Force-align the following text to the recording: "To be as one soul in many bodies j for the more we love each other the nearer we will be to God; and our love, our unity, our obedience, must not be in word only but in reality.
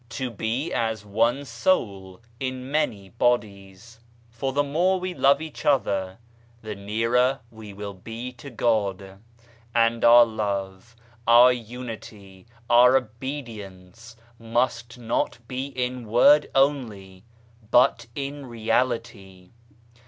"To 0.17 0.31
be 0.31 0.73
as 0.73 1.05
one 1.05 1.45
soul 1.45 2.21
in 2.39 2.71
many 2.71 3.09
bodies 3.09 3.99
j 4.01 4.05
for 4.31 4.51
the 4.51 4.63
more 4.63 4.99
we 4.99 5.13
love 5.13 5.43
each 5.43 5.63
other 5.63 6.17
the 6.63 6.73
nearer 6.73 7.41
we 7.51 7.71
will 7.71 7.93
be 7.93 8.31
to 8.31 8.49
God; 8.49 9.19
and 9.75 10.03
our 10.03 10.25
love, 10.25 10.95
our 11.27 11.53
unity, 11.53 12.47
our 12.67 12.97
obedience, 12.97 14.15
must 14.39 14.97
not 14.97 15.37
be 15.47 15.67
in 15.67 16.07
word 16.07 16.49
only 16.55 17.23
but 17.69 18.07
in 18.15 18.47
reality. 18.47 19.51